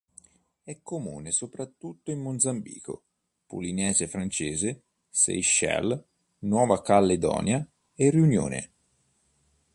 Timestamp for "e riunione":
7.93-8.71